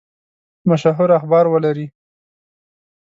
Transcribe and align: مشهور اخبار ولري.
مشهور 0.69 1.09
اخبار 1.19 1.45
ولري. 1.53 1.87